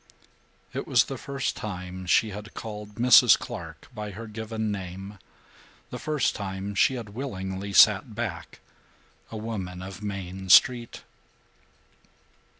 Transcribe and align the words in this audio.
It 0.73 0.87
was 0.87 1.03
the 1.03 1.17
first 1.19 1.55
time 1.55 2.07
she 2.07 2.31
had 2.31 2.55
called 2.55 2.95
Mrs. 2.95 3.37
Clark 3.37 3.87
by 3.93 4.09
her 4.09 4.25
given 4.25 4.71
name; 4.71 5.19
the 5.91 5.99
first 5.99 6.33
time 6.33 6.73
she 6.73 6.95
had 6.95 7.09
willingly 7.09 7.71
sat 7.71 8.15
back, 8.15 8.61
a 9.29 9.37
woman 9.37 9.83
of 9.83 10.01
Main 10.01 10.49
Street. 10.49 11.03